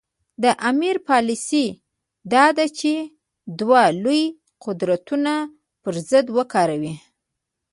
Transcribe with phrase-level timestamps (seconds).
[0.43, 1.65] د امیر پالیسي
[2.33, 2.93] دا ده چې
[3.59, 4.23] دوه لوی
[4.63, 5.33] قدرتونه
[5.81, 6.95] پر ضد وکاروي.